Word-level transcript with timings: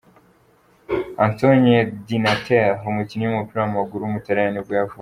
Antonio 1.25 1.79
Di 2.05 2.17
Natale, 2.23 2.81
umukinnyi 2.89 3.25
w’umupira 3.25 3.59
w’amaguru 3.61 4.01
w’umutaliyani 4.03 4.53
nibwo 4.55 4.73
yavutse. 4.75 4.89